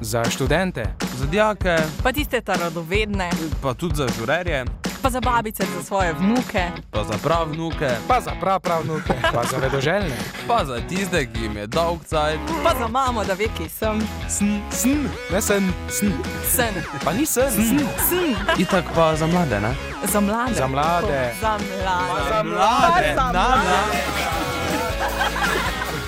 [0.00, 0.84] Za študente,
[1.16, 3.30] za dijake, pa tiste radovedne,
[3.62, 4.64] pa tudi za žurerje,
[5.02, 9.14] pa za babice, za svoje vnuke, pa za prav vnuke, pa za prav prav vnuke,
[9.34, 10.16] pa za vedoželjne,
[10.46, 14.00] pa za tiste, ki jim je dolg cajt, pa za mamo, da ve, ki sem.
[14.28, 16.12] Sn, sn, ne sen, sn.
[16.50, 16.74] Sen.
[17.04, 17.78] Pa ni sen, sn.
[18.08, 18.60] Sn.
[18.62, 19.74] Itak pa za mlade, ne?
[20.12, 20.54] Za mlade.
[20.54, 21.32] Za mlade.
[21.40, 22.28] Za mlade.
[22.28, 23.14] Za mlade.
[23.14, 23.98] Za mlade.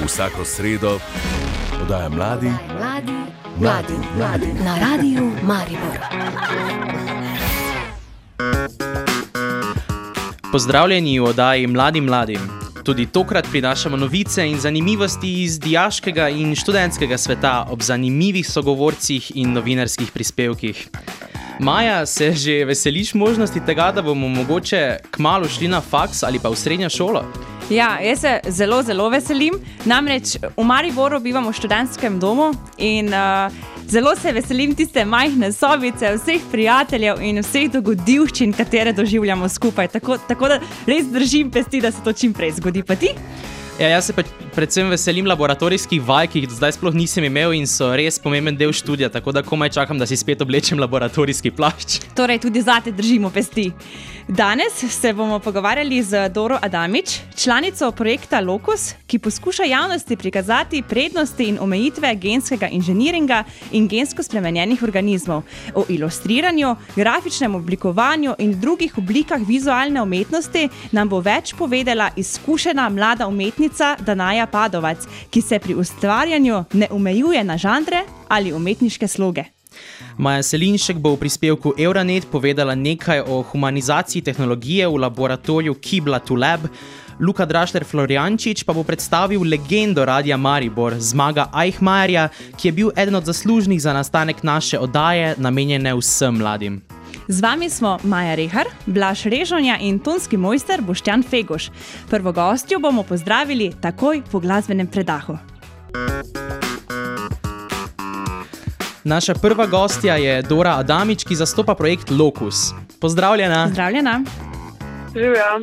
[0.07, 0.99] Vsako sredo
[1.91, 3.13] podaja mladi, mladi,
[3.59, 5.99] mladi, mladi na radiju Maribor.
[10.53, 12.41] Pozdravljeni v oddaji Mladim mladim.
[12.85, 19.53] Tudi tokrat prinašamo novice in zanimivosti iz diaškega in študentskega sveta ob zanimivih sogovorcih in
[19.53, 20.89] novinarskih prispevkih.
[21.61, 26.49] Maja, se že veseliš možnosti tega, da bomo mogoče kmalo šli na faks ali pa
[26.49, 27.25] v srednjo šolo?
[27.71, 29.55] Ja, jaz se zelo, zelo veselim.
[29.87, 32.49] Namreč v Mariboru bivamo v študentskem domu
[32.83, 33.47] in uh,
[33.87, 39.89] zelo se veselim tiste majhne sobice, vseh prijateljev in vseh dogodivščin, katere doživljamo skupaj.
[39.95, 40.59] Tako, tako da
[40.91, 42.83] res držim pesti, da se to čim prej zgodi.
[42.83, 43.15] Pa ti?
[43.81, 44.13] Ja, jaz se
[44.53, 48.59] predvsem veselim laboratorijskih vaj, ki jih do zdaj sploh nisem imel in so res pomemben
[48.61, 51.97] del študija, tako da komaj čakam, da si spet oblečem laboratorijski plašč.
[52.13, 53.71] Torej, tudi zate držimo pesti.
[54.29, 61.49] Danes se bomo pogovarjali z Doro Adamič, članico projekta Locus, ki poskuša javnosti prikazati prednosti
[61.49, 63.41] in omejitve genskega inženiringa
[63.73, 65.43] in gensko spremenjenih organizmov,
[65.75, 73.27] o ilustriranju, grafičnem oblikovanju in drugih oblikah vizualne umetnosti nam bo več povedala izkušena mlada
[73.27, 73.70] umetnica
[74.01, 79.45] Danaja Padovac, ki se pri ustvarjanju ne omejuje na žanre ali umetniške sloge.
[80.19, 86.35] Maja Selinšek bo v prispevku Euronet povedala nekaj o humanizaciji tehnologije v laboratoriju Kibla to
[86.35, 86.67] Lab.
[87.21, 93.15] Luka Drašler Floriančič pa bo predstavil legendo Radia Maribor, zmaga Eichmajerja, ki je bil eden
[93.15, 96.81] od zaslužnih za nastanek naše oddaje, namenjene vsem mladim.
[97.31, 101.71] Z vami smo Maja Rehar, Blaž Režonja in tonski mojster Boštjan Fegoš.
[102.11, 105.39] Prvo gostjo bomo pozdravili takoj po glasbenem predahu.
[109.05, 112.75] Naša prva gostja je Dora Adamič, ki zastopa projekt Locus.
[113.01, 113.65] Pozdravljena.
[113.67, 114.25] Pozdravljena.
[115.15, 115.61] Živja.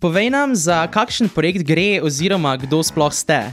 [0.00, 3.52] Povej nam, za kakšen projekt gre, oziroma kdo sploh ste.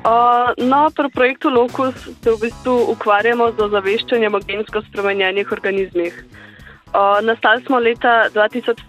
[0.00, 1.94] Uh, no, pri projektu Locus
[2.24, 6.16] se v bistvu ukvarjamo z ozaveščanjem o gensko spremenjenih organizmih.
[6.90, 8.80] Uh, nastali smo leta 2017,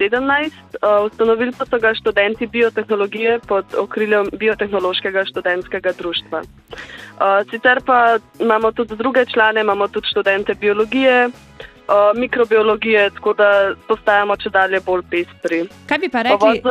[0.80, 6.42] uh, ustanovili pa so ga študenti biotehnologije pod okriljem Biotehnološkega študentskega društva.
[6.42, 13.76] Uh, sicer pa imamo tudi druge člane, imamo tudi študente biologije, uh, mikrobiologije, tako da
[13.88, 15.66] postajamo če dalje bolj pestri.
[15.92, 16.64] Kaj bi pa rekli?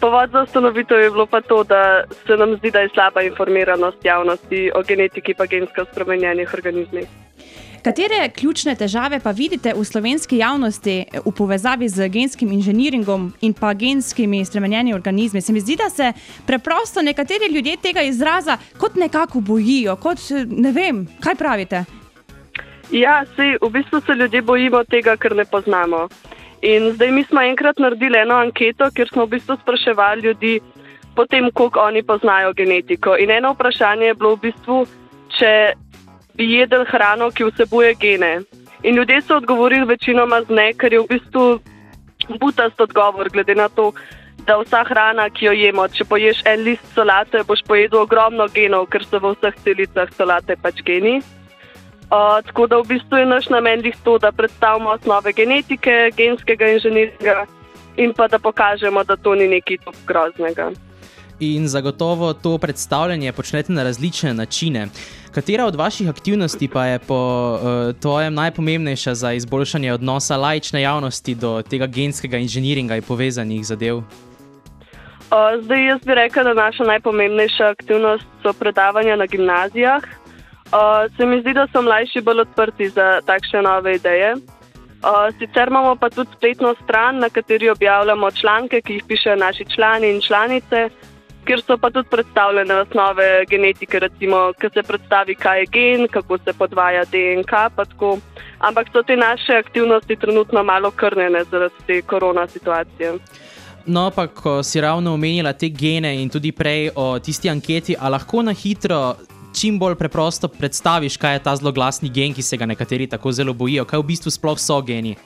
[0.00, 4.04] Povod za ustanovitev je bilo pa to, da se nam zdi, da je slaba informiranost
[4.04, 7.06] javnosti o genetiki in gensko spremenjenih organizmih.
[7.86, 13.74] Katere ključne težave pa vidite v slovenski javnosti v povezavi z genskim inženiringom in pa
[13.74, 15.40] genskimi spremenjenimi organizmi?
[15.40, 16.12] Se mi zdi, da se
[16.46, 21.84] preprosto nekateri ljudje tega izraza kot nekako bojijo, kot ne vem, kaj pravite.
[22.90, 26.08] Ja, sej, v bistvu se ljudje bojimo tega, ker ne poznamo.
[26.62, 30.60] In zdaj mi smo enkrat naredili eno anketo, kjer smo v bistvu spraševali ljudi,
[31.16, 33.16] potem, koliko oni poznajo genetiko.
[33.16, 34.86] In eno vprašanje je bilo v bistvu,
[35.38, 35.52] če
[36.36, 38.40] bi jedel hrano, ki vsebuje gene.
[38.82, 41.46] In ljudje so odgovorili večinoma z ne, ker je v bistvu
[42.40, 43.92] butast odgovor, glede na to,
[44.46, 48.86] da vsa hrana, ki jo jemo, če poješ en list solate, boš pojedel ogromno genov,
[48.92, 51.18] ker so v vseh celicah solate pač geni.
[52.06, 56.68] Uh, tako da v bistvu je naš namen jih to, da predstavimo osnove genetike, genskega
[56.76, 57.46] inženiringa
[57.96, 60.70] in pa da pokažemo, da to ni nekaj tako groznega.
[61.40, 64.86] In zagotovo to predstavljanje počnete na različne načine.
[65.34, 67.18] Katera od vaših aktivnosti pa je po
[67.54, 67.60] uh,
[68.00, 73.96] tvojem najpomembnejša za izboljšanje odnosa lajčne javnosti do tega genskega inženiringa in povezanih zadev?
[73.96, 74.04] Uh,
[75.62, 80.02] zdaj, jaz bi rekel, da naša najpomembnejša aktivnost so predavanja na gimnazijah.
[80.66, 84.34] Uh, se mi zdi, da so mlajši bolj odprti za takšne nove ideje.
[84.34, 89.64] Uh, sicer imamo pa tudi spletno stran, na kateri objavljamo članke, ki jih pišejo naši
[89.74, 90.88] člani in članice,
[91.46, 96.38] kjer so pa tudi predstavljene osnove genetike, recimo, ki se predstavi, kaj je gen, kako
[96.38, 97.52] se podvaja DNK.
[98.58, 103.12] Ampak so te naše aktivnosti trenutno malo krnjene zaradi te korona situacije.
[103.86, 108.10] No, pa ko si ravno omenila te gene in tudi prej o tisti anketi, ali
[108.10, 109.14] lahko na hitro
[109.56, 113.32] čim bolj preprosto predstaviš, kaj je ta zelo glasni gen, ki se ga nekateri tako
[113.32, 115.16] zelo bojijo, kaj v bistvu sploh so geni.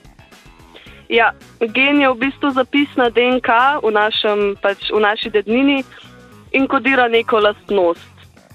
[1.11, 5.83] Ja, gen je v bistvu zapis na DNK v, našem, pač v naši dednini
[6.55, 8.07] in kodira neko lastnost.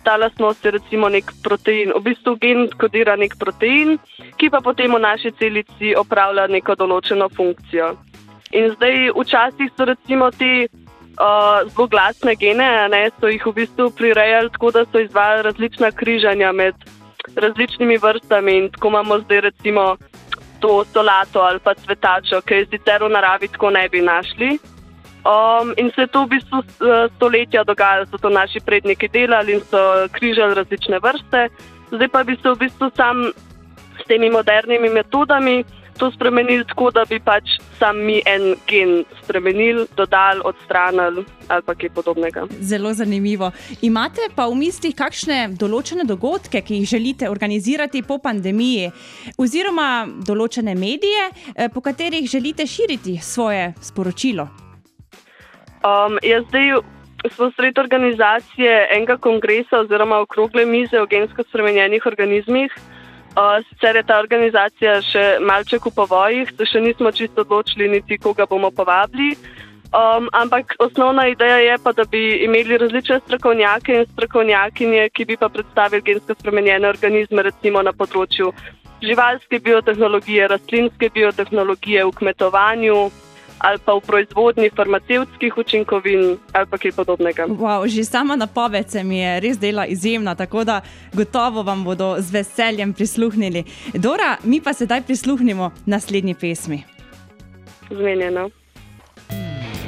[0.06, 1.90] ta lastnost je recimo nek protein.
[1.90, 3.98] V bistvu gen kodira nek protein,
[4.38, 7.96] ki pa potem v naši celici opravlja neko določeno funkcijo.
[8.54, 10.68] In zdaj včasih so recimo te
[11.20, 15.90] uh, zelo glasne gene, ne, so jih v bistvu prirejali tako, da so izvajali različna
[15.90, 16.74] križanja med
[17.36, 19.96] različnimi vrstami in tako imamo zdaj recimo
[20.60, 24.58] to solato ali pa cvetačo, ki je sicer v naravi tako ne bi našli.
[25.26, 26.62] Um, in se je to v bistvu
[27.16, 31.48] stoletja dogajalo, so to naši predniki delali in so križali različne vrste.
[31.90, 33.32] Zdaj pa bi se v bistvu sam
[33.98, 35.64] s temi modernimi metodami
[35.96, 41.74] to spremenili tako, da bi pač sam mi en gen spremenili, dodali, odstranili ali pa
[41.74, 42.46] kaj podobnega.
[42.60, 43.50] Zelo zanimivo.
[43.82, 48.90] Imate pa v mislih kakšne določene dogodke, ki jih želite organizirati po pandemiji,
[49.38, 54.48] oziroma določene medije, eh, po katerih želite širiti svoje sporočilo?
[55.86, 56.80] Um, jaz zdaj
[57.30, 62.72] smo sred organizacije enega kongresa oziroma okrogle mize o gensko spremenjenih organizmih.
[63.36, 68.16] Uh, sicer je ta organizacija še malček v povojih, se še nismo čisto odločili, niti
[68.16, 69.34] koga bomo povabili.
[69.92, 75.36] Um, ampak osnovna ideja je pa, da bi imeli različne strokovnjake in strokovnjakinje, ki bi
[75.36, 78.54] pa predstavili gensko spremenjene organizme, recimo na področju
[79.04, 82.96] živalske biotehnologije, rastlinske biotehnologije, v kmetovanju
[83.58, 87.46] ali pa v proizvodnji farmacevtskih učinkovin ali pa kaj podobnega.
[87.46, 90.80] Wow, že sama napoved se mi je res dela izjemna, tako da
[91.12, 93.64] gotovo vam bodo z veseljem prisluhnili.
[93.94, 96.84] Dora, mi pa sedaj prisluhnimo naslednji pesmi.
[97.90, 98.50] Zmenjeno.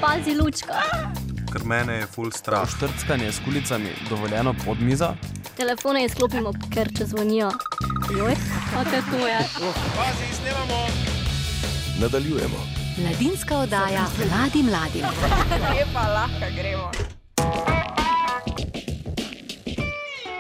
[0.01, 0.73] Pazi, lučka.
[1.53, 2.69] Ker mene je full strah.
[2.69, 5.15] Štrckanje s kulicami dovoljeno pod mizo.
[5.57, 7.51] Telefone izklopimo, ker če zvonijo.
[8.19, 8.35] Joj,
[8.75, 9.39] pa te to je.
[12.01, 12.78] Nadaljujemo.
[13.03, 15.03] Mladinska oddaja mladim mladim.
[15.71, 16.91] Lepa, lahko gremo.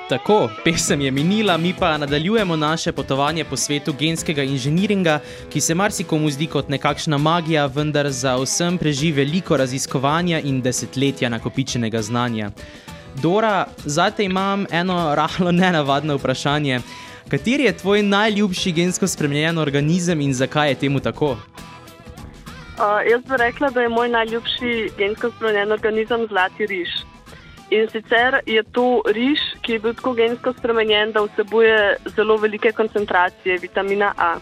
[0.08, 5.20] Tako, pesem je minila, mi pa nadaljujemo naše potovanje po svetu genskega inženiringa,
[5.50, 11.28] ki se marsikomu zdi kot nekakšna magija, vendar za vsem preži veliko raziskovanja in desetletja
[11.28, 12.50] nakopičenega znanja.
[13.22, 16.81] Dora, zate imam eno rahlo nenavadno vprašanje.
[17.28, 21.37] Kateri je tvoj najljubši gensko spremenjen organizem in zakaj je temu tako?
[22.79, 26.89] Uh, jaz bi rekla, da je moj najljubši gensko spremenjen organizem zlati riž.
[27.71, 32.73] In sicer je to riž, ki je bil tako gensko spremenjen, da vsebuje zelo velike
[32.73, 34.37] koncentracije vitamina A.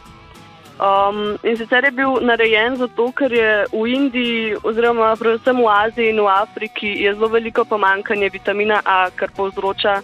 [0.76, 6.12] Um, in sicer je bil narejen zato, ker je v Indiji, oziroma predvsem v Aziji
[6.12, 10.02] in v Afriki, je zelo veliko pomankanje vitamina A, kar povzroča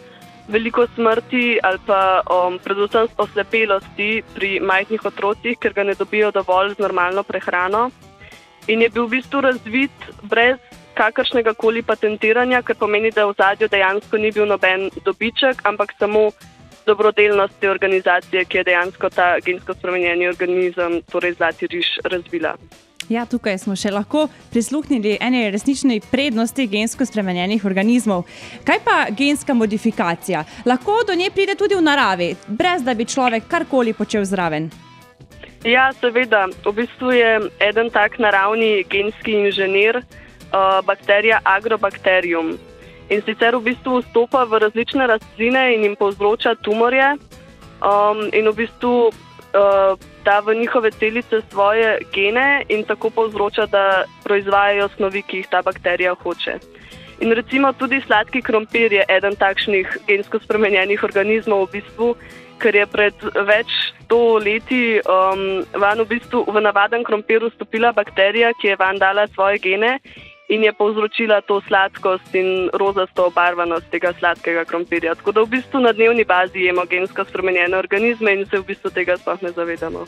[0.48, 6.74] veliko smrti ali pa um, predvsem oslepelosti pri majhnih otrocih, ker ga ne dobijo dovolj
[6.74, 7.90] z normalno prehrano.
[8.68, 10.58] In je bil v bistvu razvit brez
[10.94, 16.30] kakršnega koli patentiranja, kar pomeni, da v zadju dejansko ni bil noben dobiček, ampak samo
[16.86, 22.56] dobrodelnost te organizacije, ki je dejansko ta gensko spremenjeni organizem, torej zlati riž, razvila.
[23.10, 28.24] Ja, tukaj smo še lahko prisluhnili ene resnične prednosti gensko spremenjenih organizmov.
[28.64, 30.44] Kaj pa genska modifikacija?
[30.66, 34.70] Lahko do nje pride tudi v naravi, brez da bi človek karkoli počel zraven.
[35.64, 36.48] Ja, seveda.
[36.64, 42.58] V bistvu je eden tak naravni genski inženir, uh, bakterija Agrobacterium.
[43.10, 47.14] In sicer v bistvu vstopa v različne rastline in jim povzroča tumorje,
[47.78, 49.14] um, in v bistvu
[49.54, 55.48] uh, da v njihove celice svoje gene in tako povzroča, da proizvajajo snovi, ki jih
[55.50, 56.58] ta bakterija hoče.
[57.20, 62.16] In recimo tudi sladki krompir je eden takšnih gensko spremenjenih organizmov, v bistvu,
[62.62, 68.52] ker je pred več sto leti um, van v, bistvu, v navaden krompir vstopila bakterija,
[68.60, 69.98] ki je van dala svoje gene
[70.52, 75.14] in je povzročila to sladkost in rozasto obarvanost tega sladkega krompirja.
[75.16, 78.92] Tako da v bistvu na dnevni bazi jemo gensko spremenjene organizme in se v bistvu
[78.92, 80.04] tega sploh ne zavedamo.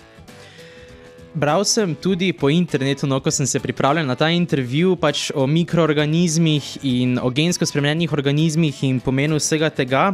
[1.34, 5.49] Bral sem tudi po internetu, no, ko sem se pripravljal na ta intervju, pač o
[5.50, 10.12] mikroorganizmih in o gensko spremenjenih organizmih in pomenu vsega tega.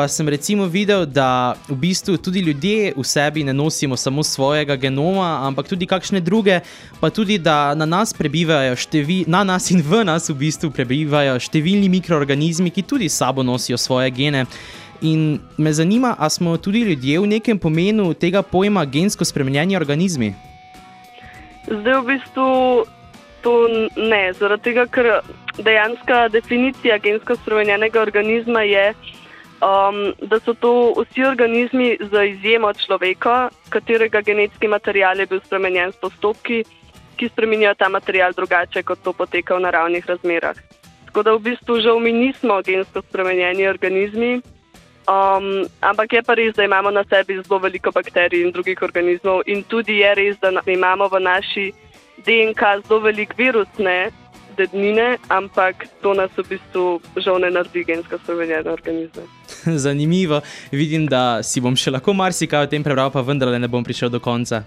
[0.00, 4.76] Pa sem recimo videl, da v bistvu tudi ljudje v sebi ne nosimo samo svojega
[4.76, 6.60] genoma, ampak tudi kakšne druge,
[7.00, 11.36] pa tudi da na nas prebivajo števi, na nas in v nas v bistvu prebivajo
[11.36, 14.46] številni mikroorganizmi, ki tudi sabo nosijo svoje gene.
[15.04, 20.32] In me zanima, ali smo tudi ljudje v nekem pomenu tega pojma gensko spremenjeni organizmi.
[21.68, 22.48] Zdaj v bistvu
[23.44, 23.52] to
[24.00, 25.20] ne, zaradi tega, ker
[25.60, 28.94] dejansko definicija gensko spremenjenega organizma je,
[29.60, 35.92] um, da so to vsi organizmi za izjemo človeka, katerega genetski material je bil spremenjen
[35.92, 36.64] s postopki,
[37.16, 40.56] ki spremenjajo ta material drugače, kot to poteka v naravnih razmerah.
[41.06, 44.40] Tako da v bistvu žal mi nismo gensko spremenjeni organizmi.
[45.10, 49.42] Um, ampak je pa res, da imamo na sebi zelo veliko bakterij in drugih organizmov,
[49.46, 51.72] in tudi je res, da imamo v naši
[52.24, 54.12] DNK zelo veliko virusne
[54.56, 59.24] dednine, ampak to nas v bistvu žal ne naredi gensko spremenjene organizme.
[59.84, 60.40] Zanimivo.
[60.72, 64.12] Vidim, da si bom še lahko marsikaj o tem prebral, pa vendarle ne bom prišel
[64.12, 64.64] do konca.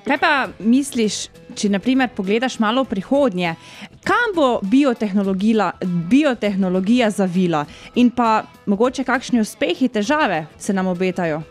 [0.00, 0.32] Kaj pa
[0.64, 3.52] misliš, če naprimer pogledaš malo v prihodnje,
[4.06, 7.66] kam bo biotehnologija, biotehnologija zavila
[8.00, 11.42] in pa mogoče kakšni uspehi, težave se nam obetajo?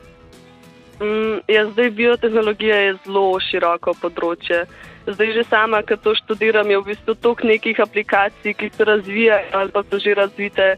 [1.00, 4.66] Mm, ja, zdaj biotehnologija je zelo široko področje.
[5.08, 9.46] Zdaj že sama, ki to študiram, je v bistvu toliko nekih aplikacij, ki se razvijajo
[9.54, 10.76] ali pa so že razvite,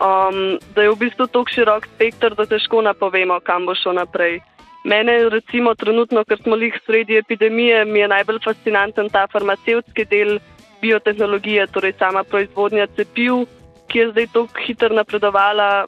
[0.00, 4.40] um, da je v bistvu tako širok spektr, da težko napovemo, kam bo šlo naprej.
[4.84, 10.38] Mene, recimo, trenutno, ker smo jih sredi epidemije, mi je najbolj fascinanten ta farmacevtski del
[10.80, 13.44] biotehnologije, torej sama proizvodnja cepiv,
[13.88, 15.86] ki je zdaj tako hitro napredovala.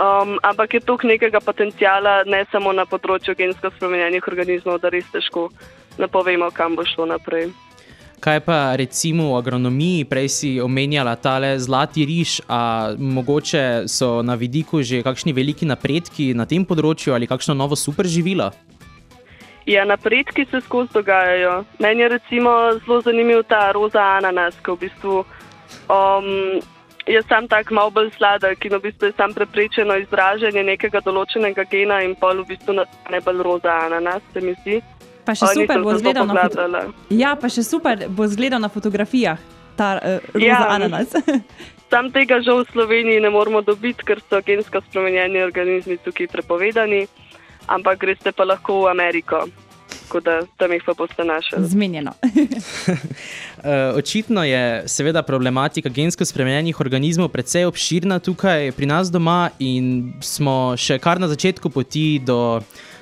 [0.00, 5.04] Um, ampak je toliko nekega potencijala, ne samo na področju gensko spremenjenih organizmov, da res
[5.12, 5.50] težko
[5.98, 7.50] napovemo, kam bo šlo naprej.
[8.20, 14.36] Kaj pa recimo v agronomiji, prej si omenjala tale zlati riž, a mogoče so na
[14.36, 18.52] vidiku že kakšni veliki napredki na tem področju ali kakšno novo super živilo?
[19.64, 21.64] Ja, napredki se skozi dogajajo.
[21.78, 22.50] Meni je recimo
[22.84, 25.24] zelo zanimiv ta roza ananas, ki v bistvu
[25.88, 26.60] um,
[27.06, 31.64] je sam tak malo bolj sladek in v bistvu je sam preprečeno izražanje nekega določenega
[31.72, 34.82] gena in pol v bistvu ne bolj roza ananas, se mi zdi.
[35.30, 36.82] Pa še O, super bo izgledal na, foto poglabljala.
[37.14, 39.38] ja, pa še super bo izgledal na fotografijah,
[39.78, 40.66] ta uh, roza Ja.
[40.74, 41.14] ananas.
[41.90, 47.06] Sam tega žal v Sloveniji ne moremo dobiti, ker so gensko spremenjeni organizmi tukaj prepovedani,
[47.66, 49.40] ampak greste pa lahko v Ameriko,
[50.04, 51.62] tako da tam jih pa boste našli.
[51.66, 52.14] Zmenjeno.
[52.22, 60.12] Uh, očitno je seveda problematika gensko spremenjenih organizmov precej obširna tukaj pri nas doma in
[60.22, 62.60] smo še kar na začetku poti do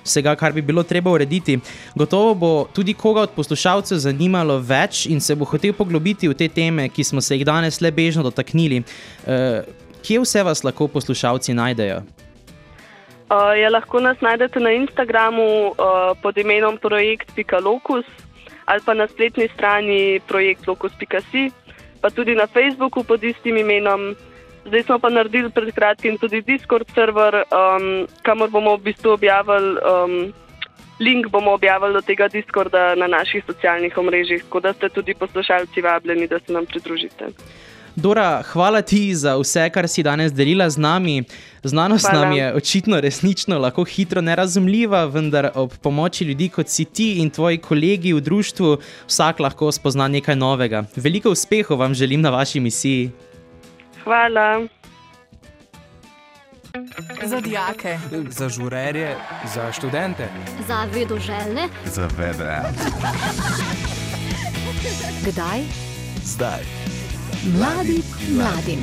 [0.09, 1.59] vsega, kar bi bilo treba urediti.
[1.95, 6.49] Gotovo bo tudi koga od poslušalcev zanimalo več in se bo hotel poglobiti v te
[6.49, 8.83] teme, ki smo se jih danes le bežno dotaknili.
[8.83, 9.61] Uh,
[10.03, 12.03] kje vse vas lahko poslušalci najdejo?
[13.29, 18.09] Uh, ja, lahko nas najdete na Instagramu uh, pod imenom projekt.locus
[18.69, 21.49] ali pa na spletni strani projektlocus.si,
[22.01, 24.13] pa tudi na Facebooku pod istim imenom.
[24.69, 29.79] Zdaj smo pa naredili pred kratkim tudi Discord server, um, kamor bomo v bistvu objavili.
[29.81, 30.35] Um,
[31.01, 35.81] Link bomo objavili do tega Discorda na naših socialnih omrežjih, tako da ste tudi poslušalci
[35.81, 37.31] vabljeni, da se nam pridružite.
[37.95, 41.23] Dora, hvala ti za vse, kar si danes delila z nami.
[41.63, 42.25] Znanost Hvala.
[42.25, 47.31] nam je očitno resnično lahko hitro nerazumljiva, vendar ob pomoči ljudi kot si ti in
[47.31, 50.85] tvoji kolegi v društvu vsak lahko spozna nekaj novega.
[50.97, 53.11] Veliko uspehov vam želim na vaši misiji.
[54.05, 54.67] Hvala.
[57.25, 57.99] Za dijake.
[58.29, 59.17] Za žurerje,
[59.55, 60.29] za študente.
[60.69, 62.63] Za vedoželjne, Zavede.
[65.25, 65.61] Kdaj?
[66.25, 66.63] Zdaj.
[67.59, 68.03] Mladi
[68.37, 68.81] mladim.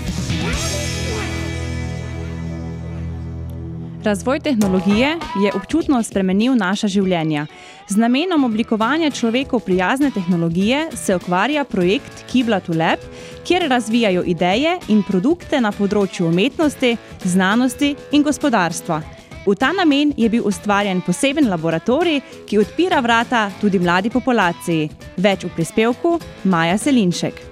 [4.04, 7.48] Razvoj tehnologije je občutno spremenil naša življenja.
[7.88, 13.00] Z namenom oblikovanja človeku prijazne tehnologije se ukvarja projekt Kibla to Lab,
[13.48, 19.01] kjer razvijajo ideje in produkte na področju umetnosti, znanosti in gospodarstva.
[19.46, 24.89] V ta namen je bil ustvarjen poseben laboratorij, ki odpira vrata tudi mladi populaciji.
[25.22, 26.18] Več v prispevku
[26.50, 27.45] Maja Selinšek.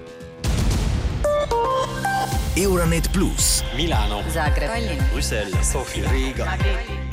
[2.56, 3.64] Euronet Plus,
[4.32, 4.70] Zagreb.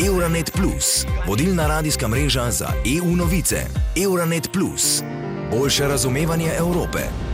[0.05, 2.67] Euronet Plus, vodilna radijska mreža za
[2.97, 3.65] EU novice.
[4.03, 5.03] Euronet Plus,
[5.51, 7.30] boljše razumevanje Evrope.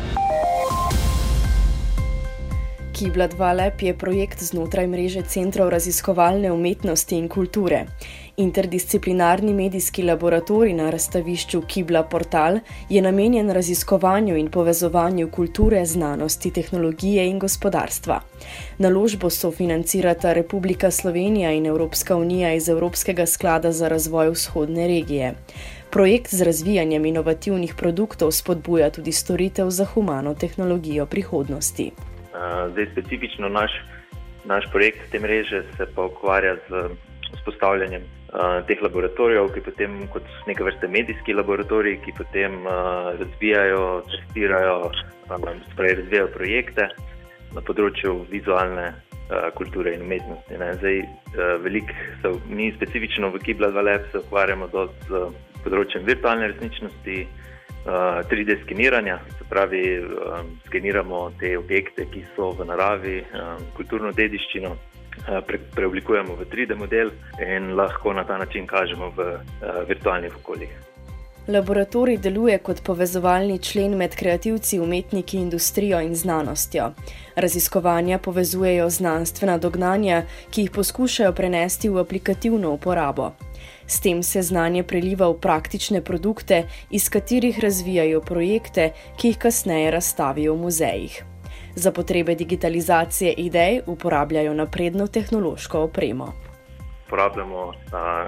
[2.97, 7.83] Kibla 2 Lab je projekt znotraj mreže centrov raziskovalne umetnosti in kulture.
[8.37, 12.57] Interdisciplinarni medijski laboratorij na razstavišču Kibla Portal
[12.89, 18.19] je namenjen raziskovanju in povezovanju kulture, znanosti, tehnologije in gospodarstva.
[18.77, 25.35] Naložbo sofinancirata Republika Slovenija in Evropska unija iz Evropskega sklada za razvoj vzhodne regije.
[25.91, 31.91] Projekt z razvijanjem inovativnih produktov spodbuja tudi storitev za humano tehnologijo prihodnosti.
[32.71, 33.71] Zdaj, specifično naš,
[34.45, 36.83] naš projekt te mreže se pa ukvarja z
[37.33, 38.03] vzpostavljanjem
[38.67, 42.59] teh laboratorijev, ki potem kot neke vrste medijski laboratoriji, ki potem
[43.19, 44.91] razvijajo, testirajo,
[45.71, 46.89] spravi, razvijajo projekte
[47.55, 48.91] na področju vizualne
[49.55, 50.59] kulture in umetnosti.
[50.59, 50.73] Ne.
[50.79, 51.01] Zdaj,
[51.63, 51.91] velik,
[52.21, 55.23] se, mi specifično v Kibla 2 Lab se ukvarjamo z
[55.63, 57.17] področjem virtualne resničnosti,
[57.87, 59.81] 3D skeniranja, se pravi,
[60.65, 63.21] skeniramo te objekte, ki so v naravi,
[63.77, 64.75] kulturno dediščino.
[65.47, 67.09] Pre, preoblikujemo v 3D model
[67.41, 70.96] in lahko na ta način kažemo v uh, virtualnih okoljih.
[71.47, 76.89] Laboratorij deluje kot povezovalni člen med kreativci, umetniki, industrijo in znanostjo.
[77.35, 83.31] Raziskovanja povezujejo znanstvena dognanja, ki jih poskušajo prenesti v aplikativno uporabo.
[83.87, 89.91] S tem se znanje preliva v praktične produkte, iz katerih razvijajo projekte, ki jih kasneje
[89.91, 91.23] razstavijo v muzejih.
[91.75, 96.46] Za potrebe digitalizacije idej uporabljajo napredno tehnološko opremo.
[97.07, 97.73] Uporabljamo uh,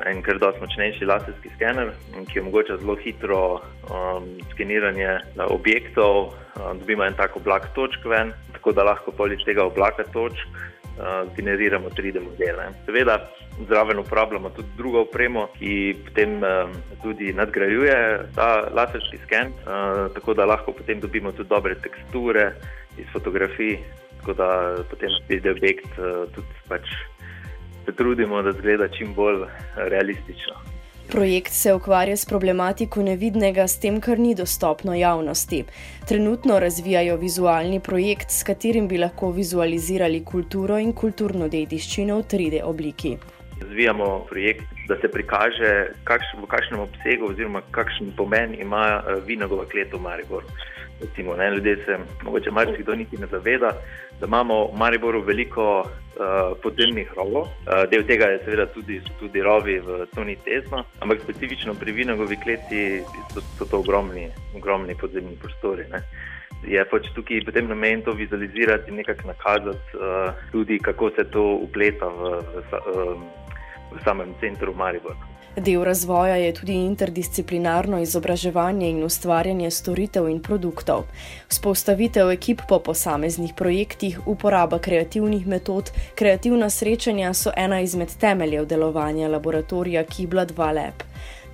[0.08, 1.92] en kar dosti močnejši laserski skener,
[2.32, 6.32] ki omogoča zelo hitro um, skeniranje uh, objektov.
[6.56, 11.28] Uh, dobimo en tak oblak točk ven, tako da lahko iz tega oblaka točk uh,
[11.36, 12.72] generiramo 3D modele.
[12.86, 13.20] Seveda,
[13.68, 17.96] zraven uporabljamo tudi drugo opremo, ki potem um, tudi nadgrajuje
[18.36, 22.54] ta laserski sken, uh, tako da lahko potem dobimo tudi dobre teksture
[22.98, 23.78] iz fotografij,
[24.20, 24.50] tako da
[24.90, 26.88] potem vidi objekt uh, tudi pač
[27.90, 30.54] se trudimo, da zgleda čim bolj realistično.
[31.12, 35.64] Projekt se ukvarja s problematiko nevidnega, s tem, kar ni dostopno javnosti.
[36.08, 42.62] Trenutno razvijajo vizualni projekt, s katerim bi lahko vizualizirali kulturo in kulturno dediščino v 3D
[42.64, 43.18] obliki.
[43.62, 45.72] Razvijamo projekt, da se prikaže,
[46.04, 50.46] kakš, v kakšnem obsegu oziroma kakšen pomen ima eh, vinogova klet v Mariboru.
[51.02, 53.72] Recimo, ne, ljudje se morda marsikdo niti ne zaveda,
[54.20, 57.42] da imamo v Mariboru veliko uh, podzemnih rovov.
[57.42, 62.36] Uh, del tega je seveda tudi, tudi rovi v Toni Tesno, ampak specifično pri Vinogovi
[62.44, 63.02] kleti
[63.34, 65.88] so, so to ogromni, ogromni podzemni prostori.
[65.92, 66.04] Ne.
[66.68, 71.44] Je pač tukaj potem namen to vizualizirati in nekako nakazati uh, tudi, kako se to
[71.64, 73.20] upleta v, v, v,
[73.96, 75.29] v samem centru Maribora.
[75.56, 81.04] Del razvoja je tudi interdisciplinarno izobraževanje in ustvarjanje storitev in produktov.
[81.48, 89.28] Vzpostavitev ekip po posameznih projektih, uporaba kreativnih metod, kreativna srečanja so ena izmed temeljev delovanja
[89.28, 91.04] laboratorija Kibla 2 Lab.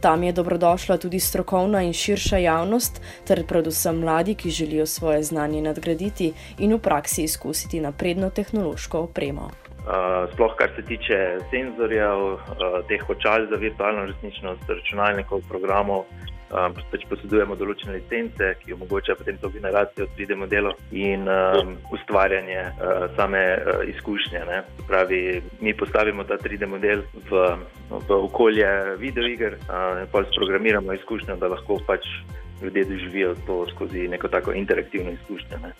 [0.01, 5.61] Tam je dobrodošla tudi strokovna in širša javnost, ter predvsem mladi, ki želijo svoje znanje
[5.61, 9.64] nadgraditi in v praksi izkusiti napredno tehnološko opremo.
[9.85, 11.17] Uh, sploh kar se tiče
[11.51, 16.07] senzorjev, uh, teh očal za virtualno resničnost, računalnikov, programov,
[16.49, 22.61] um, pač posedujemo določene licence, ki omogočajo potem to generacijo 3D modelov in um, ustvarjanje
[22.65, 24.41] uh, same uh, izkušnje.
[24.89, 25.21] Pravi,
[25.61, 27.45] mi postavimo ta 3D model v,
[27.93, 28.71] v okolje
[29.01, 32.09] videoiger uh, in pa sprogramiramo izkušnjo, da lahko pač
[32.61, 35.61] ljudje doživijo to skozi neko tako interaktivno izkušnjo.
[35.61, 35.75] Ne.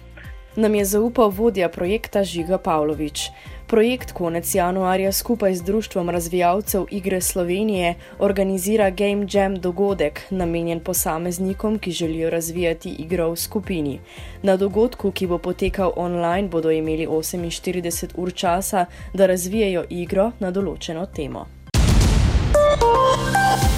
[0.56, 3.30] Nam je zaupal vodja projekta Žiga Pavlović.
[3.68, 11.80] Projekt konec januarja skupaj z Društvom razvijalcev igre Slovenije organizira Game Jam dogodek, namenjen posameznikom,
[11.80, 14.00] ki želijo razvijati igro v skupini.
[14.44, 20.52] Na dogodku, ki bo potekal online, bodo imeli 48 ur časa, da razvijajo igro na
[20.52, 21.55] določeno temo.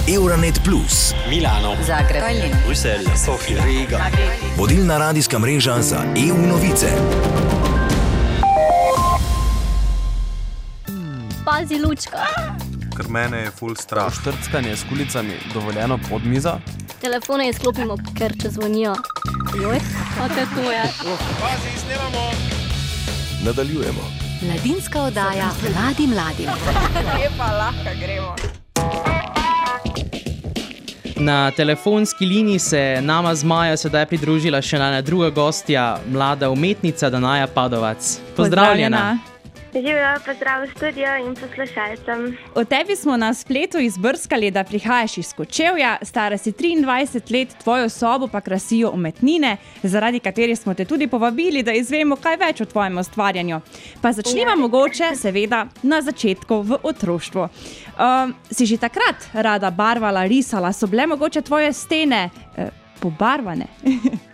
[0.08, 2.22] Euronet Plus, Milano, Zagreb,
[2.66, 3.98] Bruselj, Sofija, Riga.
[4.56, 6.86] Vodilna radijska mreža za EU novice.
[11.44, 12.18] Pazi, lučka.
[12.96, 14.12] Ker mene je full strah.
[14.12, 16.52] Štrckanje s kulicami dovoljeno pod mizo.
[17.00, 18.94] Telefone izklopimo, ker če zvonijo.
[19.62, 19.80] Joj,
[20.18, 20.82] pa te to je.
[21.40, 22.30] Pazi, snemamo.
[23.44, 24.02] Nadaljujemo.
[24.42, 26.50] Mladinska oddaja mladi mladim.
[27.18, 28.57] Lepa, lahko gremo.
[31.20, 37.10] Na telefonski liniji se nama z Majo sedaj pridružila še ena druga gostja, mlada umetnica
[37.10, 38.20] Danaja Padovac.
[38.36, 39.18] Pozdravljena.
[39.72, 42.36] Živijo, pozdrav v studio in poslušalcem.
[42.54, 47.88] O tebi smo na spletu izbrskali, da prihajaš iz Kočevja, stara si 23 let, tvojo
[47.88, 52.64] sobo pa krasijo umetnine, zaradi katerih smo te tudi povabili, da izvemo kaj več o
[52.64, 53.60] tvojem ustvarjanju.
[54.02, 54.56] Pa začnimo ja.
[54.56, 57.48] mogoče, seveda, na začetku v otroštvu.
[57.98, 63.66] Um, si že takrat rada barvala, risala, so bile mogoče tvoje stene eh, pobarvane?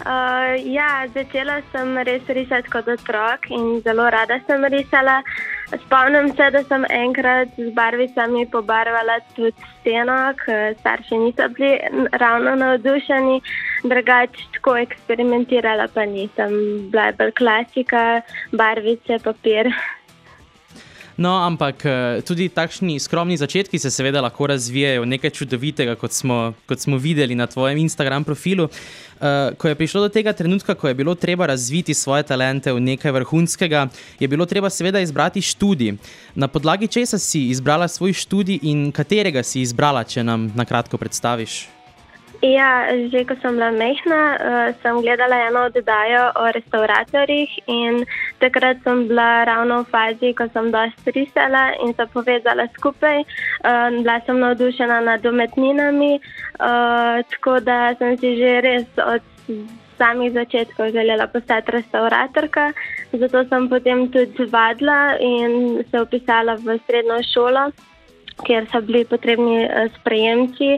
[0.00, 5.20] Uh, ja, začela sem res risati kot otrok in zelo rada sem risala.
[5.84, 11.76] Spomnim se, da sem enkrat z barvicami pobarvala tudi steno, ker starši niso bili
[12.16, 13.36] ravno navdušeni,
[13.84, 16.56] drugače tako eksperimentirala pa nisem.
[16.90, 18.04] Bila je bolj klasika,
[18.56, 19.68] barvice, papir.
[21.20, 26.16] No, ampak eh, tudi takšni skromni začetki se seveda lahko razvijajo v nekaj čudovitega, kot
[26.16, 28.70] smo, kot smo videli na tvojem Instagram profilu.
[29.20, 32.80] Uh, ko je prišlo do tega trenutka, ko je bilo treba razviti svoje talente v
[32.80, 33.82] nekaj vrhunskega,
[34.16, 35.98] je bilo treba seveda izbrati študij.
[36.34, 40.96] Na podlagi česa si izbrala svoj študij in katerega si izbrala, če nam na kratko
[40.96, 41.79] predstaviš?
[42.40, 48.08] Ja, že ko sem bila mehna, uh, sem gledala eno oddajo o restauratorjih in
[48.40, 53.28] takrat sem bila ravno v fazi, ko sem dosti risala in se povezala skupaj.
[53.60, 59.20] Uh, bila sem navdušena nad umetninami, uh, tako da sem si že res od
[60.00, 62.72] samih začetkov želela postati restauratorka.
[63.12, 67.68] Zato sem potem tudi vadila in se upisala v srednjo šolo
[68.44, 70.70] kjer so bili potrebni sprejemci,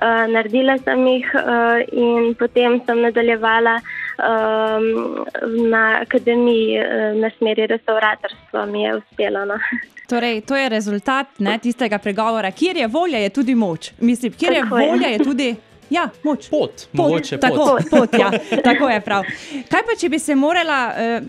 [0.00, 5.24] uh, naredila sem jih uh, in potem sem nadaljevala um,
[5.70, 9.44] na akademiji uh, na smeri restauratorstva, mi je uspelo.
[9.44, 9.58] No.
[10.10, 13.92] Torej, to je rezultat ne, tistega pregovora, kjer je volja, je tudi moč.
[14.00, 15.56] Mislim, kjer je Tako volja, je, je tudi.
[15.90, 16.48] Ja, moč.
[16.50, 16.94] Pot, pot.
[16.94, 17.40] mogoče pot.
[17.40, 18.30] Tako, pot ja.
[18.64, 19.24] tako je prav.
[19.70, 21.24] Kaj pa, če bi se morala, uh,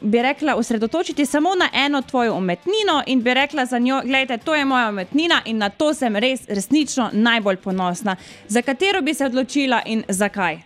[0.00, 4.54] bi rekla, osredotočiti samo na eno tvojo umetnino in bi rekla za njo, gledajte, to
[4.54, 8.16] je moja umetnina in na to sem res, resnično najbolj ponosna.
[8.48, 10.58] Za katero bi se odločila in zakaj?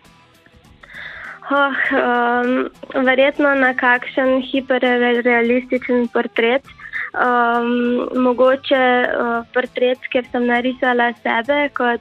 [1.51, 6.65] Oh, um, verjetno na kakšen hiperrealističen portret.
[7.13, 12.01] Um, mogoče uh, portret, kjer sem narisala sebe kot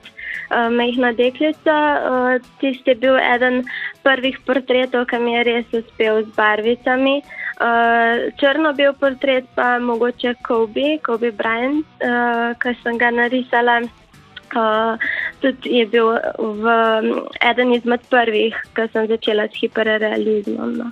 [0.69, 1.77] mehna deklica.
[2.11, 3.63] Uh, tisti je bil eden
[4.03, 7.21] prvih portretov, ki mi je res uspel z barvicami.
[7.61, 11.85] Uh, Črno-bel portret pa mogoče Kobe, Kobe Bryant,
[12.61, 13.81] ki sem ga narisala.
[15.39, 16.65] Tudi je bil v,
[17.39, 20.75] eden izmed prvih, ki sem začela s hiperrealizmom.
[20.75, 20.91] No.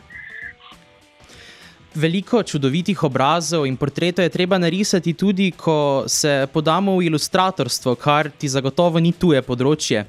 [1.95, 8.29] Veliko čudovitih obrazov in portretov je treba narisati tudi, ko se podamo v ilustratorstvo, kar
[8.29, 10.05] ti zagotovo ni tuje področje.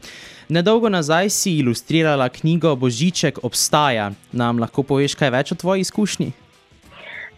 [0.51, 4.11] Nedolgo nazaj si ilustrirala knjigo Božiček obstaja.
[4.33, 6.33] Nam lahko poveš kaj več o tvoji izkušnji?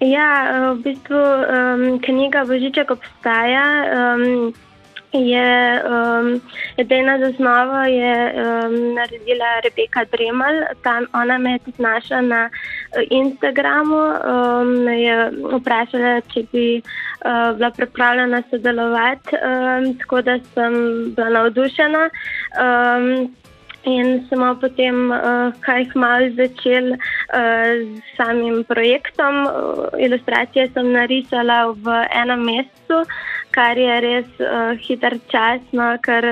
[0.03, 0.29] Ja,
[0.73, 3.67] v bistvu um, knjiga Božiček obstaja.
[4.17, 4.51] Um,
[5.13, 6.41] je um,
[6.77, 10.63] edina zasnova je um, naredila Rebeka Dremal.
[10.83, 17.53] Tam ona me je tudi našla na uh, Instagramu, um, je vprašala, če bi uh,
[17.57, 20.75] bila pripravljena sodelovati, um, tako da sem
[21.15, 22.11] bila navdušena.
[22.63, 23.35] Um,
[23.85, 27.01] In smo potem uh, kaj malo začeli uh,
[27.99, 29.43] s samim projektom.
[29.43, 33.03] Uh, ilustracije sem narisala v enem mesecu,
[33.53, 36.27] kar je res uh, hiter čas, no, ker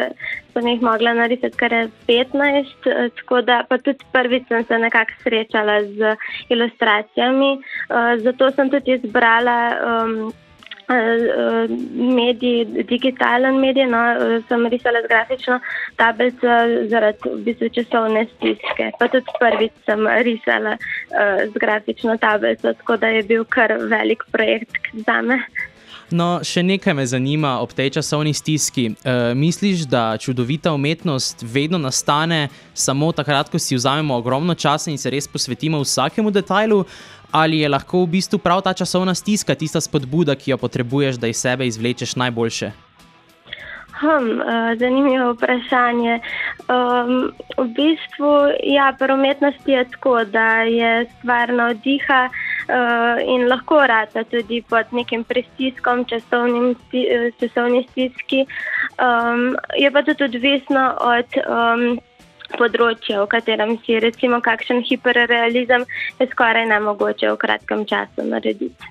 [0.55, 1.77] sem jih mogla narisati kar
[2.09, 2.91] 15.
[2.91, 6.15] Uh, tako da pa tudi prvič sem se nekako srečala z
[6.49, 7.51] ilustracijami.
[7.89, 9.59] Uh, zato sem tudi izbrala.
[9.81, 10.33] Um,
[11.95, 13.99] medij, digitalen medij, no,
[14.49, 15.61] sem risala z grafično
[15.97, 16.49] tablico
[16.91, 18.91] zaradi v bistvu časovne stiske.
[18.99, 24.25] Pa tudi prvič sem risala uh, z grafično tablico, tako da je bil kar velik
[24.33, 25.39] projekt za me.
[26.11, 28.89] No, še nekaj me zanima ob tej časovni stiski.
[28.91, 34.99] E, misliš, da čudovita umetnost vedno nastane samo takrat, ko si vzamemo ogromno časa in
[34.99, 36.83] se res posvetimo vsakemu detajlu,
[37.31, 41.31] ali je lahko v bistvu prav ta časovna stiska tista spodbuda, ki jo potrebuješ, da
[41.31, 42.73] iz sebe izvlečeš najboljše?
[44.01, 46.21] Hmm, uh, zanimivo vprašanje.
[46.67, 48.35] Um, v bistvu,
[48.67, 52.50] ja, pri umetnosti je tako, da je stvar navdiha uh,
[53.27, 58.47] in lahko rata tudi pod nekim pristiskom, časovni stiski.
[58.99, 61.43] Um, je pa tudi odvisno od.
[61.47, 62.01] Um,
[62.59, 65.85] področje, v katerem si recimo kakšen hiperrealizem
[66.19, 68.91] je skoraj nemogoče v kratkem času narediti.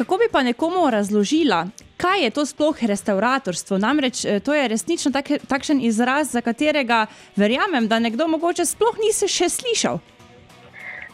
[0.00, 1.66] Kako bi pa nekomu razložila,
[2.00, 3.78] kaj je to sploh restauratorstvo?
[3.78, 8.96] Namreč eh, to je resnično tak, takšen izraz, za katerega verjamem, da nekdo mogoče sploh
[9.02, 10.00] nisi še slišal.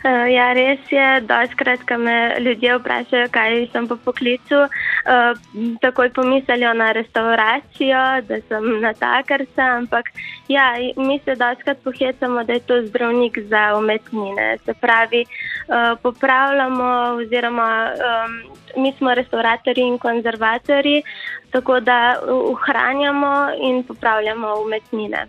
[0.07, 5.41] Uh, ja, res je, da skrat, ko me ljudje vprašajo, kaj sem po poklicu, uh,
[5.83, 10.13] takoj pomislijo na restauracijo, da sem na takarca, ampak
[10.47, 14.59] ja, mi se da skrat pohecamo, da je to zdravnik za umetnine.
[14.65, 18.37] Se pravi, uh, popravljamo oziroma um,
[18.83, 21.03] mi smo restauratori in konzervatori,
[21.51, 22.21] tako da
[22.53, 25.27] ohranjamo in popravljamo umetnine.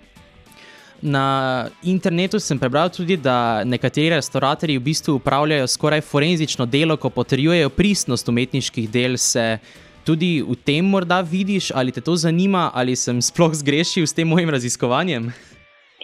[1.02, 7.10] Na internetu sem prebral tudi, da nekateri restauratorji v bistvu upravljajo skoraj forenzično delo, ko
[7.10, 9.18] potrjujejo pristnost umetniških del.
[9.18, 9.60] Se
[10.06, 14.28] tudi v tem morda vidiš, ali te to zanima, ali sem sploh zgrešil s tem
[14.28, 15.30] mojim raziskovanjem?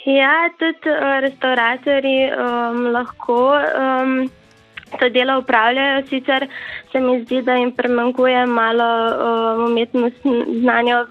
[0.05, 3.41] Ja, tudi uh, restauratorji um, lahko.
[3.55, 4.29] Um,
[4.99, 6.05] to delo upravljajo.
[6.09, 6.47] Sicer
[6.91, 8.89] se mi zdi, da jim premankuje malo
[10.61, 11.05] znanja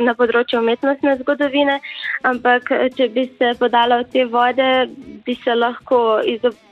[0.00, 1.78] na področju umetnostne zgodovine,
[2.22, 4.70] ampak če bi se podala v te vode,
[5.26, 6.20] bi se lahko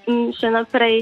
[0.07, 1.01] še naprej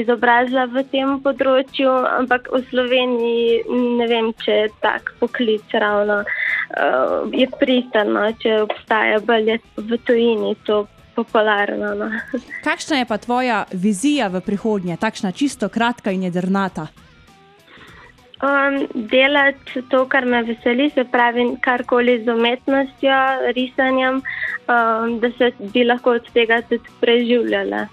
[0.00, 3.62] izobrazila v tem področju, ampak v Sloveniji
[4.00, 6.22] ne vem, če je tak poklic ravno.
[7.34, 10.82] Je pristano, če obstaja bolje v tujini to
[11.14, 11.94] popularno.
[11.94, 12.10] No.
[12.64, 16.86] Kakšna je pa tvoja vizija v prihodnje, takšna čisto kratka in jedrnata?
[18.44, 23.18] Um, delati to, kar me veseli, se pravi, karkoli z umetnostjo,
[23.56, 27.86] risanjem, um, da se bi lahko od tega tudi preživljala.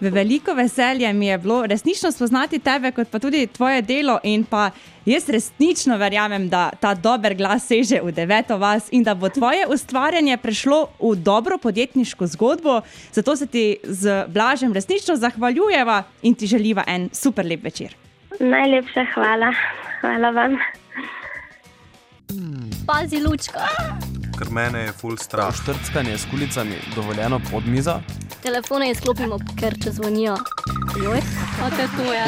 [0.00, 4.18] V veliko veselje mi je bilo resnično spoznati tebe, kot pa tudi tvoje delo.
[4.24, 4.70] In pa
[5.04, 9.66] jaz resnično verjamem, da ta dober glas seže v deveto vas in da bo tvoje
[9.68, 12.80] ustvarjanje prešlo v dobro podjetniško zgodbo.
[13.12, 17.94] Zato se ti z Blažem resnično zahvaljujeva in ti želiva en super lep večer.
[18.40, 19.52] Najlepša hvala,
[20.00, 20.56] hvala vam.
[22.86, 23.60] Pazi, lučka.
[24.40, 25.52] Ker mene je full strah.
[25.54, 28.00] Štrckanje s kulicami dovoljeno pod mizo.
[28.42, 30.36] Telefone izklopimo, ker če zvonijo.
[31.02, 31.20] Joj,
[31.58, 32.24] kaj to je?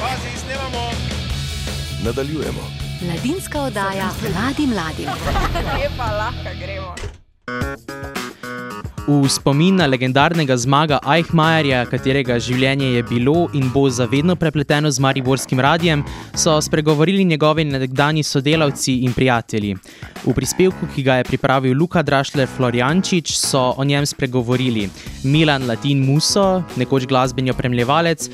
[0.00, 0.90] Pazi, snemamo.
[2.04, 2.62] Nadaljujemo.
[3.02, 5.08] Mladinska oddaja mladi mladim.
[5.74, 6.94] Lepa, lahko gremo.
[9.08, 15.00] V spomin na legendarnega zmaga Eichmajerja, katerega življenje je bilo in bo zavedno prepleteno z
[15.00, 16.02] Mariborskim radijem,
[16.36, 19.78] so spregovorili njegovi nekdani sodelavci in prijatelji.
[20.26, 24.90] V prispevku, ki ga je pripravil Luka Drašler Floriančič, so o njem spregovorili
[25.24, 28.28] Milan Latin Muso, nekoč glasbeni opremljevalec,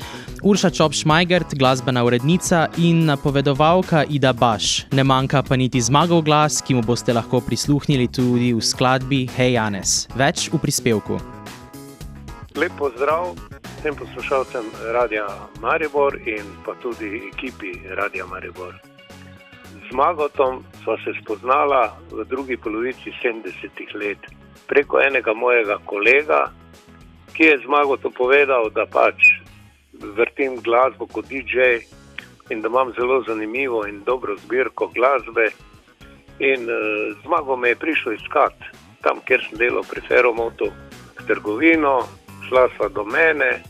[0.45, 4.85] Urša Čop Šmajgert, glasbena urednica in napovedovalka Ida Baš.
[4.91, 9.53] Ne manjka pa niti zmagov glas, ki mu boste lahko prisluhnili tudi v skladbi Hej
[9.57, 9.93] Janes.
[10.13, 11.17] Več v prispevku.
[12.61, 13.33] Lep pozdrav
[13.79, 15.25] vsem poslušalcem Radia
[15.65, 18.77] Maribor in pa tudi ekipi Radia Maribor.
[19.73, 24.29] Z Zmagotom sva se spoznala v drugi polovici 70-ih let
[24.69, 26.53] preko enega mojega kolega,
[27.33, 29.34] ki je Zmagotu povedal, da pač
[30.01, 31.81] vrtim glasbo kot DJ
[32.49, 35.49] in da imam zelo zanimivo in dobro zbirko glasbe.
[36.39, 38.65] In uh, zmago me je prišel iskati
[39.01, 40.67] tam, kjer sem delal pri Feromotu,
[41.19, 42.01] v trgovino,
[42.47, 43.61] šla sva do mene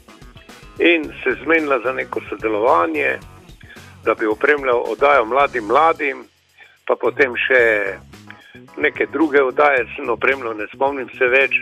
[0.80, 3.20] in se zmenila za neko sodelovanje,
[4.04, 6.24] da bi opremljal oddajo mladim mladim,
[6.88, 7.62] pa potem še
[8.78, 11.56] neke druge oddaje, sem opremljal, ne spomnim se več,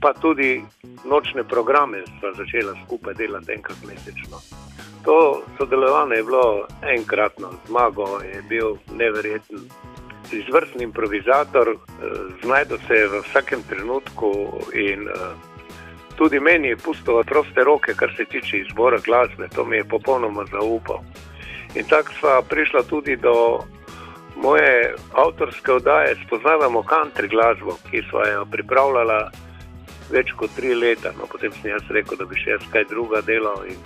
[0.00, 0.62] pa tudi
[1.04, 4.38] nočne programe sva začela skupaj delati enkrat mesečno.
[5.04, 9.58] To sodelovanje je bilo enkratno, zmago je bil neverjeten.
[10.32, 11.76] Izvrstni improvizator,
[12.42, 14.32] znajde se v vsakem trenutku
[14.74, 15.08] in
[16.16, 20.44] tudi meni je pustil proste roke, kar se tiče izbora glasbe, to mi je popolnoma
[20.50, 21.00] zaupal.
[21.74, 23.64] In tako sva prišla tudi do
[24.36, 29.30] moje avtorske oddaje, spoznavamo country glasbo, ki sva jo pripravljala
[30.10, 31.12] več kot tri leta.
[31.18, 33.78] No, potem sem jaz rekel, da bi še jaz kaj druga delal in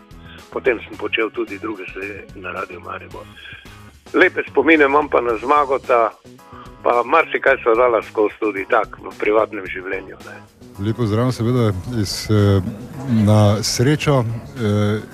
[0.53, 3.27] potem sem počel tudi druge stvari na Radio Maribor.
[4.15, 6.11] Lepe spomine imam pa na zmagota,
[6.83, 10.19] pa marsikaj so dala skozi tudi tako v privatnem življenju.
[10.27, 10.37] Ne.
[10.85, 12.27] Lepo zdrav, seveda, iz,
[13.25, 14.23] na srečo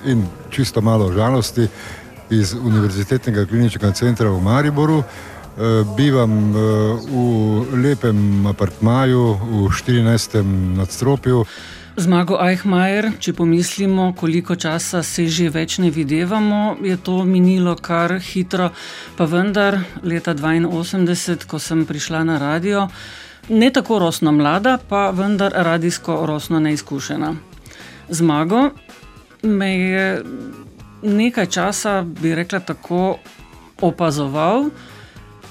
[0.07, 1.67] in čisto malo žalosti
[2.29, 5.03] iz Univerzitetnega kliničnega centra v Mariboru.
[5.97, 10.43] Bivam v lepem apartmaju v 14.
[10.77, 11.45] nadstropju.
[11.99, 18.19] Zmago Eichmajer, če pomislimo, koliko časa se že več ne videvamo, je to minilo kar
[18.23, 18.69] hitro,
[19.17, 22.87] pa vendar leta 82, ko sem prišla na radio,
[23.49, 27.35] ne tako rosno mlada, pa vendar radijsko rosno neizkušena.
[28.09, 28.69] Zmago
[29.43, 30.23] me je
[31.03, 33.17] nekaj časa, bi rekla tako,
[33.81, 34.69] opazoval,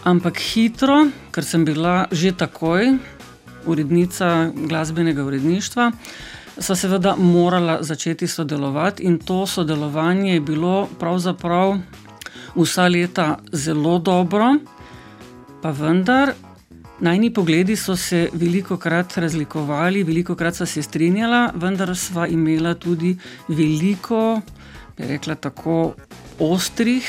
[0.05, 2.99] ampak hitro, ker sem bila že takoj
[3.67, 5.93] urednica glasbenega uredništva,
[6.59, 11.79] so seveda morala začeti sodelovati in to sodelovanje je bilo pravzaprav
[12.57, 14.57] vsa leta zelo dobro,
[15.63, 16.33] pa vendar.
[17.01, 22.75] Najni pogledi so se veliko krat razlikovali, veliko krat so se strinjala, vendar sva imela
[22.75, 23.13] tudi
[23.49, 24.41] veliko,
[24.97, 25.95] bi rekla tako,
[26.39, 27.07] ostrih,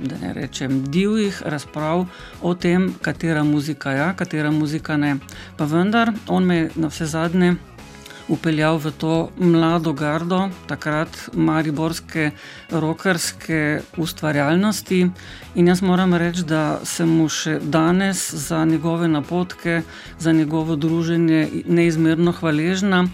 [0.00, 2.06] da ne rečem divjih razprav
[2.42, 5.16] o tem, katera muzika je, katera muzika ne.
[5.56, 7.56] Pa vendar, on me je na vse zadnje
[8.28, 12.30] upeljal v to mlado gardo, takrat mariborske,
[12.70, 15.00] rokerske ustvarjalnosti.
[15.54, 19.82] In jaz moram reči, da sem mu še danes za njegove napotke,
[20.18, 23.08] za njegovo druženje neizmerno hvaležna.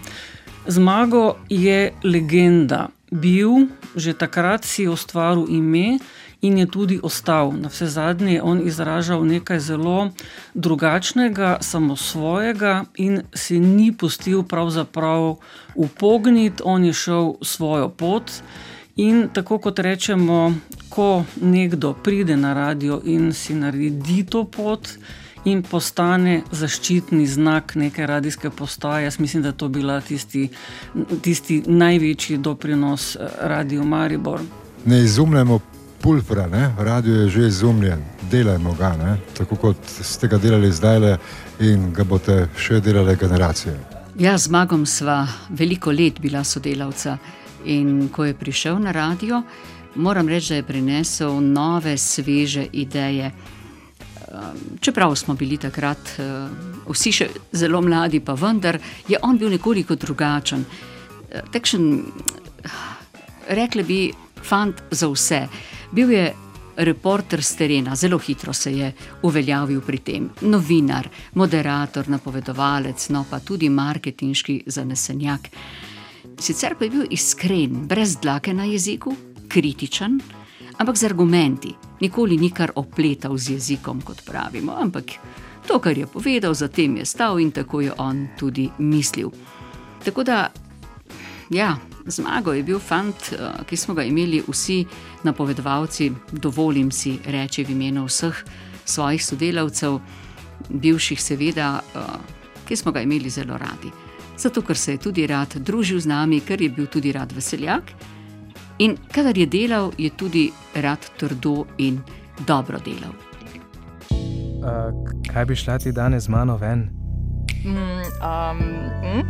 [0.67, 2.89] Zmago je legenda.
[3.11, 6.01] bil, že takrat si ustvaril ime
[6.45, 7.53] in je tudi ostal.
[7.57, 10.09] Na vse zadnje je on izražal nekaj zelo
[10.53, 15.35] drugačnega, samosvojega in se ni pustil pravzaprav
[15.75, 18.31] upogniti, on je šel svojo pot.
[18.95, 20.53] In tako kot rečemo,
[20.89, 24.87] ko nekdo pride na radio in si naredi to pot
[25.45, 30.49] in postane zaščitni znak neke radijske postaje, jaz mislim, da to bila tisti,
[31.21, 34.41] tisti največji doprinos eh, Radio Maribor.
[34.85, 35.59] Ne izumljamo
[36.05, 36.75] pulpra, ne?
[36.77, 39.17] radio je že izumljen, delajmo ga, ne?
[39.37, 41.17] tako kot ste ga delali zdaj
[41.65, 43.73] in ga boste še delali generacije.
[44.21, 47.17] Ja, z Magom sva veliko let bila sodelavca.
[47.65, 49.41] In ko je prišel na radio,
[49.95, 53.31] moram reči, da je prinesel nove, sveže ideje.
[53.33, 56.53] Ehm, čeprav smo bili takrat ehm,
[56.85, 58.77] vsi še zelo mladi, pa vendar
[59.09, 60.65] je on bil nekoliko drugačen.
[61.31, 61.89] Ehm, takšen,
[63.49, 64.03] rekli bi,
[64.45, 65.47] fant za vse.
[65.91, 66.33] Bil je
[66.75, 70.29] reporter z terena, zelo hitro se je uveljavil pri tem.
[70.41, 75.49] Novinar, moderator, napovedovalec, no pa tudi marketinški zanesenjak.
[76.39, 79.15] Sicer pa je bil iskren, brez dlake na jeziku,
[79.47, 80.19] kritičen,
[80.77, 81.71] ampak z argumenti.
[82.01, 85.15] Nikoli ni kar opletal z jezikom, kot pravimo, ampak
[85.67, 89.31] to, kar je povedal, zatem je stal in tako je on tudi mislil.
[90.03, 90.51] Tako da,
[91.49, 94.85] ja, zmago je bil fant, eh, ki smo ga imeli vsi
[95.23, 98.43] napovedovalci, dovolim si reči v imenu vseh
[98.85, 99.99] svojih sodelavcev,
[100.69, 101.99] bivših, seveda, eh,
[102.67, 103.91] ki smo ga imeli zelo radi
[104.37, 107.93] zato ker se je tudi rad družil z nami, ker je bil tudi rad veseljak.
[108.79, 112.01] In kadar je delal, je tudi rad trdo in
[112.47, 113.15] dobro delal.
[114.65, 114.91] Uh,
[115.33, 117.04] kaj bi šla ti danes z mano ven?
[117.65, 118.59] Mm, um,
[119.01, 119.23] mm?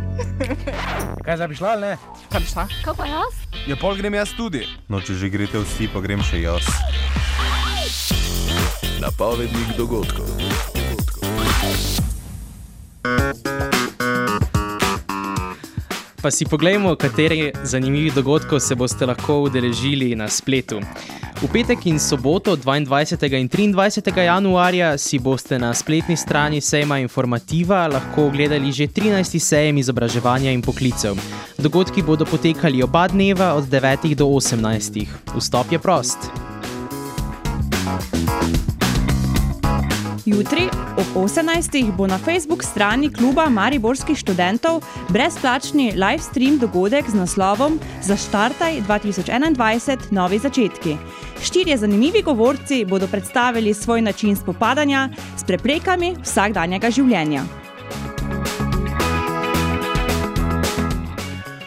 [1.24, 1.96] kaj zdaj bi šla, ne?
[2.28, 2.66] Kaj bi šla?
[2.84, 3.40] Kaj pa jaz?
[3.66, 4.66] Ja, pol grem jaz tudi.
[4.92, 6.68] No, če že greste vsi, pa grem še jaz.
[9.00, 10.75] Napovednik dogodkov.
[16.26, 20.80] Pa si pogledajmo, kateri zanimivi dogodkov se boste lahko udeležili na spletu.
[21.42, 23.38] V petek in soboto, 22.
[23.38, 24.24] in 23.
[24.24, 29.38] januarja, si boste na spletni strani Sejma Informativa lahko ogledali že 13.
[29.38, 31.14] sejem izobraževanja in poklicev.
[31.58, 34.14] Dogodki bodo potekali oba dneva od 9.
[34.14, 35.06] do 18.
[35.38, 36.18] Vstop je prost.
[40.26, 40.66] Jutri
[40.98, 41.96] ob 18.
[41.96, 50.10] bo na Facebook strani kluba Mariborskih študentov brezplačni live stream dogodek z naslovom Zaštartaj 2021
[50.10, 50.96] Novi začetki.
[51.42, 55.08] Štirje zanimivi govorci bodo predstavili svoj način spopadanja
[55.38, 57.65] s preprekami vsakdanjega življenja.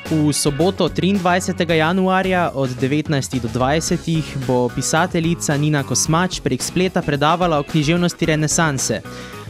[0.09, 1.69] V soboto 23.
[1.69, 3.41] januarja od 19.
[3.41, 4.23] do 20.
[4.47, 9.01] bo pisateljica Nina Kosmač prek spleta predavala o književnosti renesanse.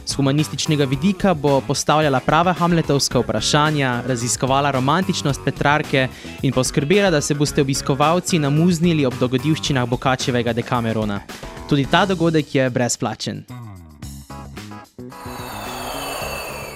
[0.04, 6.08] Z humanističnega vidika bo postavljala prava hamletovska vprašanja, raziskovala romantičnost Petrarke
[6.42, 11.20] in poskrbela, da se boste obiskovalci namuznili ob dogodivščinah Bokačevega Dekamerona.
[11.68, 13.44] Tudi ta dogodek je brezplačen.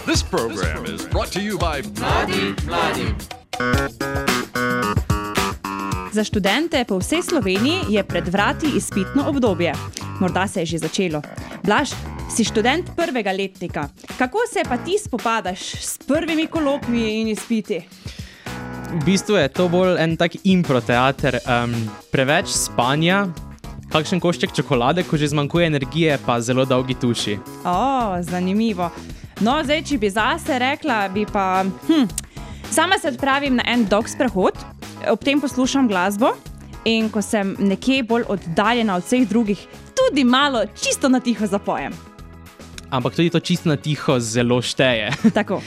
[0.07, 3.44] This program is brought to you by Mladi, Mladi.
[6.15, 9.75] Za študente po vsej Sloveniji je pred vrati izpitno obdobje.
[10.21, 11.23] Morda se je že začelo.
[11.63, 11.91] Blaž,
[12.31, 13.89] si študent prvega letnika.
[14.19, 17.83] Kako se pa ti spopadaš s prvimi kolokviji in izpiti?
[18.95, 21.39] V bistvu je to bolj en tak improteater.
[21.47, 21.75] Um,
[22.13, 23.27] preveč spanja,
[23.91, 27.39] kakšen košček čokolade, ko že zmanjkuje energije, pa zelo dolgi tuši.
[27.67, 28.91] O, zanimivo.
[29.43, 31.65] No, zdaj, če bi zase rekla, bi pa.
[31.91, 32.07] Hm,
[32.75, 34.57] Sama se odpravim na en dolg sprehod,
[35.07, 36.33] ob tem poslušam glasbo
[36.85, 39.61] in ko sem nekje bolj oddaljena od vseh drugih,
[39.95, 41.95] tudi malo čisto na tiho zapojem.
[42.91, 45.13] Ampak tudi to čisto na tiho zelo šteje.
[45.39, 45.61] Tako.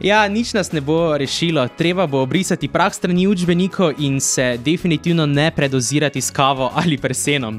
[0.00, 5.26] Ja, nič nas ne bo rešilo, treba bo obrisati prah strani učbenikov in se definitivno
[5.26, 7.58] ne predozirati s kavo ali presenom.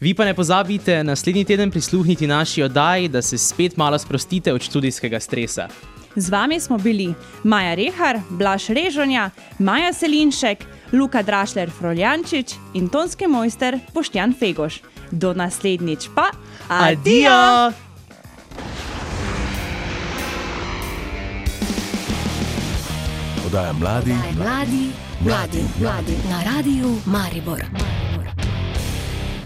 [0.00, 4.60] Vi pa ne pozabite naslednji teden prisluhniti naši oddaji, da se spet malo sprostite od
[4.60, 5.68] študijskega stresa.
[6.16, 13.26] Z vami smo bili Maja Rehar, Blaž Režonja, Maja Selinšek, Luka Drašler Froljančič in tonski
[13.26, 14.82] mojster Poštjan Fegoš.
[15.10, 16.30] Do naslednjič pa,
[16.68, 17.72] adijo!
[23.42, 24.90] Podaja mladi, mladi,
[25.20, 27.64] mladi, mladi na radiju Maribor.